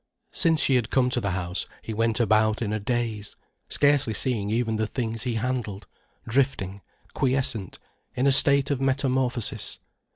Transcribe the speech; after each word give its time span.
Since 0.31 0.59
she 0.61 0.73
had 0.77 0.89
come 0.89 1.11
to 1.11 1.21
the 1.21 1.29
house 1.29 1.67
he 1.83 1.93
went 1.93 2.19
about 2.19 2.63
in 2.63 2.73
a 2.73 2.79
daze, 2.79 3.35
scarcely 3.69 4.15
seeing 4.15 4.49
even 4.49 4.77
the 4.77 4.87
things 4.87 5.21
he 5.25 5.35
handled, 5.35 5.85
drifting, 6.27 6.81
quiescent, 7.13 7.77
in 8.15 8.25
a 8.25 8.31
state 8.31 8.71
of 8.71 8.81
metamorphosis. 8.81 9.77